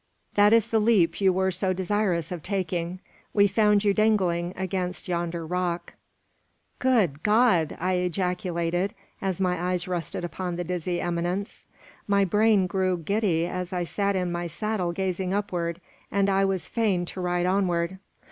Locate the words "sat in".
13.83-14.31